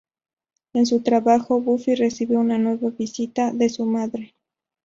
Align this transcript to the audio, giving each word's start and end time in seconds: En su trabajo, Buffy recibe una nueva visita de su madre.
En 0.73 0.87
su 0.87 1.03
trabajo, 1.03 1.61
Buffy 1.61 1.93
recibe 1.93 2.35
una 2.35 2.57
nueva 2.57 2.89
visita 2.89 3.51
de 3.53 3.69
su 3.69 3.85
madre. 3.85 4.33